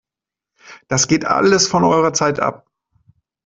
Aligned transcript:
Das 0.87 1.07
geht 1.07 1.25
alles 1.25 1.67
von 1.67 1.83
eurer 1.83 2.11
Zeit 2.11 2.39
ab! 2.39 2.65